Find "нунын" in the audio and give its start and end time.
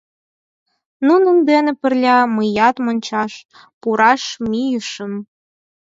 1.07-1.37